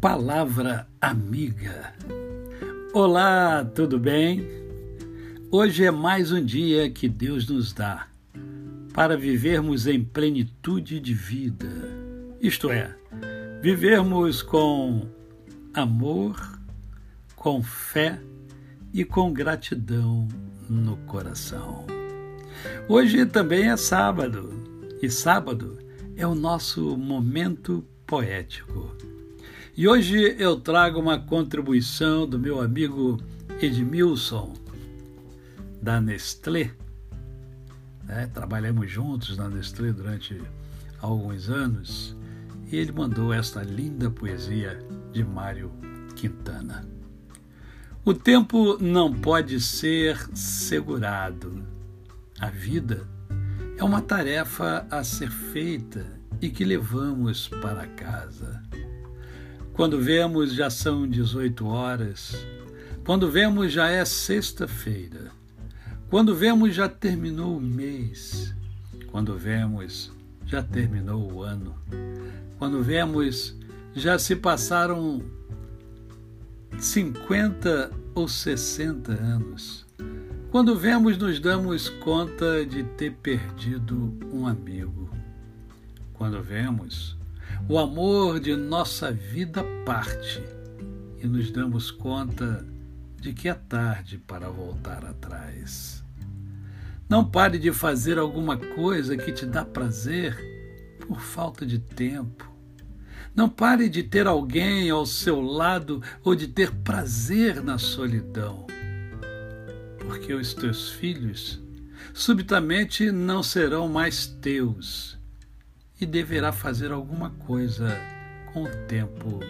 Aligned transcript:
Palavra 0.00 0.88
Amiga. 0.98 1.92
Olá, 2.94 3.62
tudo 3.62 3.98
bem? 3.98 4.48
Hoje 5.50 5.84
é 5.84 5.90
mais 5.90 6.32
um 6.32 6.42
dia 6.42 6.90
que 6.90 7.06
Deus 7.06 7.46
nos 7.46 7.74
dá 7.74 8.08
para 8.94 9.14
vivermos 9.14 9.86
em 9.86 10.02
plenitude 10.02 10.98
de 11.00 11.12
vida, 11.12 11.68
isto 12.40 12.70
é, 12.70 12.96
vivermos 13.60 14.40
com 14.40 15.06
amor, 15.74 16.58
com 17.36 17.62
fé 17.62 18.18
e 18.94 19.04
com 19.04 19.30
gratidão 19.34 20.26
no 20.66 20.96
coração. 20.96 21.84
Hoje 22.88 23.26
também 23.26 23.68
é 23.68 23.76
sábado 23.76 24.48
e 25.02 25.10
sábado 25.10 25.78
é 26.16 26.26
o 26.26 26.34
nosso 26.34 26.96
momento 26.96 27.84
poético. 28.06 28.96
E 29.76 29.86
hoje 29.86 30.34
eu 30.38 30.60
trago 30.60 30.98
uma 30.98 31.18
contribuição 31.18 32.26
do 32.26 32.38
meu 32.38 32.60
amigo 32.60 33.22
Edmilson, 33.62 34.52
da 35.80 36.00
Nestlé. 36.00 36.72
É, 38.08 38.26
trabalhamos 38.26 38.90
juntos 38.90 39.36
na 39.36 39.48
Nestlé 39.48 39.92
durante 39.92 40.40
alguns 41.00 41.48
anos 41.48 42.16
e 42.70 42.76
ele 42.76 42.90
mandou 42.90 43.32
esta 43.32 43.62
linda 43.62 44.10
poesia 44.10 44.84
de 45.12 45.22
Mário 45.22 45.70
Quintana. 46.16 46.84
O 48.04 48.12
tempo 48.12 48.76
não 48.82 49.12
pode 49.12 49.60
ser 49.60 50.18
segurado. 50.34 51.64
A 52.40 52.50
vida 52.50 53.06
é 53.78 53.84
uma 53.84 54.02
tarefa 54.02 54.84
a 54.90 55.04
ser 55.04 55.30
feita 55.30 56.04
e 56.42 56.48
que 56.48 56.64
levamos 56.64 57.46
para 57.48 57.86
casa. 57.86 58.69
Quando 59.80 59.98
vemos, 59.98 60.52
já 60.52 60.68
são 60.68 61.08
18 61.08 61.66
horas. 61.66 62.46
Quando 63.02 63.30
vemos, 63.30 63.72
já 63.72 63.88
é 63.88 64.04
sexta-feira. 64.04 65.30
Quando 66.10 66.34
vemos, 66.34 66.74
já 66.74 66.86
terminou 66.86 67.56
o 67.56 67.60
mês. 67.62 68.54
Quando 69.10 69.38
vemos, 69.38 70.12
já 70.44 70.62
terminou 70.62 71.32
o 71.32 71.42
ano. 71.42 71.74
Quando 72.58 72.82
vemos, 72.82 73.56
já 73.94 74.18
se 74.18 74.36
passaram 74.36 75.22
50 76.78 77.90
ou 78.14 78.28
60 78.28 79.12
anos. 79.12 79.86
Quando 80.50 80.76
vemos, 80.76 81.16
nos 81.16 81.40
damos 81.40 81.88
conta 81.88 82.66
de 82.66 82.84
ter 82.84 83.12
perdido 83.12 84.14
um 84.30 84.46
amigo. 84.46 85.08
Quando 86.12 86.42
vemos, 86.42 87.18
o 87.68 87.78
amor 87.78 88.40
de 88.40 88.56
nossa 88.56 89.12
vida 89.12 89.64
parte 89.84 90.42
e 91.22 91.26
nos 91.26 91.50
damos 91.50 91.90
conta 91.90 92.66
de 93.20 93.32
que 93.32 93.48
é 93.48 93.54
tarde 93.54 94.18
para 94.18 94.48
voltar 94.48 95.04
atrás. 95.04 96.02
Não 97.08 97.24
pare 97.24 97.58
de 97.58 97.72
fazer 97.72 98.18
alguma 98.18 98.56
coisa 98.56 99.16
que 99.16 99.32
te 99.32 99.44
dá 99.44 99.64
prazer 99.64 100.36
por 101.06 101.20
falta 101.20 101.66
de 101.66 101.78
tempo. 101.78 102.50
Não 103.34 103.48
pare 103.48 103.88
de 103.88 104.02
ter 104.02 104.26
alguém 104.26 104.90
ao 104.90 105.04
seu 105.04 105.40
lado 105.40 106.02
ou 106.24 106.34
de 106.34 106.48
ter 106.48 106.72
prazer 106.72 107.62
na 107.62 107.78
solidão. 107.78 108.66
Porque 109.98 110.32
os 110.32 110.54
teus 110.54 110.90
filhos 110.90 111.60
subitamente 112.14 113.12
não 113.12 113.42
serão 113.42 113.88
mais 113.88 114.26
teus 114.26 115.19
e 116.00 116.06
deverá 116.06 116.50
fazer 116.50 116.90
alguma 116.90 117.30
coisa 117.30 117.94
com 118.52 118.64
o 118.64 118.86
tempo 118.86 119.40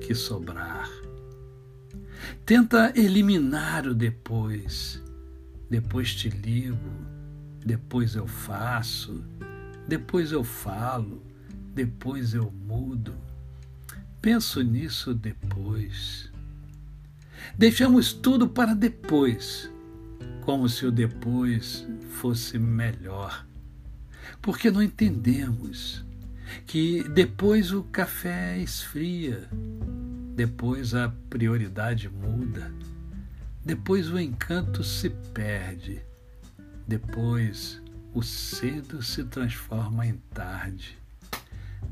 que 0.00 0.14
sobrar. 0.14 0.88
Tenta 2.46 2.92
eliminar 2.96 3.86
o 3.86 3.94
depois. 3.94 5.02
Depois 5.68 6.14
te 6.14 6.28
ligo, 6.28 6.90
depois 7.64 8.14
eu 8.14 8.26
faço, 8.26 9.24
depois 9.88 10.30
eu 10.30 10.44
falo, 10.44 11.22
depois 11.74 12.34
eu 12.34 12.50
mudo. 12.50 13.14
Penso 14.20 14.62
nisso 14.62 15.14
depois. 15.14 16.30
Deixamos 17.56 18.12
tudo 18.12 18.48
para 18.48 18.74
depois, 18.74 19.70
como 20.42 20.68
se 20.68 20.84
o 20.86 20.92
depois 20.92 21.86
fosse 22.20 22.58
melhor 22.58 23.46
porque 24.40 24.70
não 24.70 24.82
entendemos 24.82 26.04
que 26.66 27.02
depois 27.08 27.72
o 27.72 27.82
café 27.84 28.58
esfria, 28.58 29.48
depois 30.34 30.94
a 30.94 31.12
prioridade 31.30 32.08
muda, 32.08 32.72
depois 33.64 34.10
o 34.10 34.18
encanto 34.18 34.82
se 34.82 35.10
perde, 35.10 36.02
depois 36.86 37.80
o 38.14 38.22
cedo 38.22 39.02
se 39.02 39.24
transforma 39.24 40.06
em 40.06 40.16
tarde, 40.34 40.98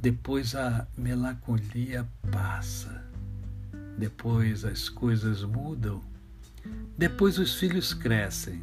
depois 0.00 0.54
a 0.54 0.86
melancolia 0.96 2.06
passa, 2.30 3.04
depois 3.96 4.64
as 4.64 4.88
coisas 4.88 5.42
mudam, 5.44 6.02
depois 6.98 7.38
os 7.38 7.54
filhos 7.54 7.94
crescem, 7.94 8.62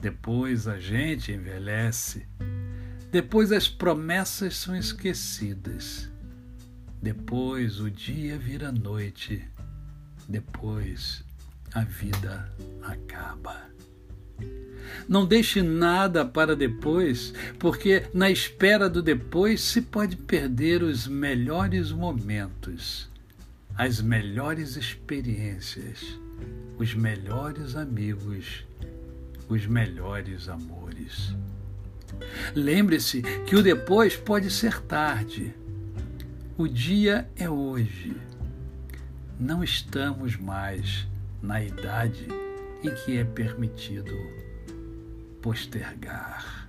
depois 0.00 0.68
a 0.68 0.78
gente 0.78 1.32
envelhece 1.32 2.26
depois 3.10 3.52
as 3.52 3.68
promessas 3.68 4.56
são 4.56 4.76
esquecidas. 4.76 6.10
Depois 7.00 7.80
o 7.80 7.90
dia 7.90 8.38
vira 8.38 8.70
noite. 8.70 9.42
Depois 10.28 11.24
a 11.72 11.84
vida 11.84 12.52
acaba. 12.82 13.68
Não 15.08 15.24
deixe 15.26 15.62
nada 15.62 16.24
para 16.24 16.54
depois, 16.54 17.32
porque 17.58 18.04
na 18.12 18.30
espera 18.30 18.88
do 18.90 19.02
depois 19.02 19.60
se 19.60 19.82
pode 19.82 20.16
perder 20.16 20.82
os 20.82 21.06
melhores 21.06 21.90
momentos, 21.90 23.08
as 23.76 24.00
melhores 24.00 24.76
experiências, 24.76 26.18
os 26.78 26.94
melhores 26.94 27.74
amigos, 27.74 28.64
os 29.48 29.66
melhores 29.66 30.48
amores. 30.48 31.34
Lembre-se 32.54 33.22
que 33.46 33.56
o 33.56 33.62
depois 33.62 34.16
pode 34.16 34.50
ser 34.50 34.80
tarde. 34.82 35.54
O 36.56 36.66
dia 36.66 37.28
é 37.36 37.48
hoje. 37.48 38.16
Não 39.38 39.62
estamos 39.62 40.36
mais 40.36 41.06
na 41.42 41.62
idade 41.62 42.26
em 42.82 42.94
que 42.94 43.16
é 43.16 43.24
permitido 43.24 44.14
postergar. 45.40 46.68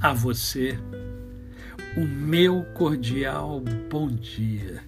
A 0.00 0.14
você, 0.14 0.78
o 1.96 2.00
meu 2.00 2.64
cordial 2.72 3.62
bom 3.90 4.08
dia. 4.08 4.82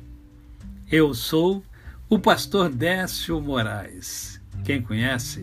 Eu 0.90 1.12
sou 1.12 1.62
o 2.08 2.18
pastor 2.18 2.70
Décio 2.70 3.40
Moraes. 3.40 4.40
Quem 4.64 4.80
conhece, 4.80 5.42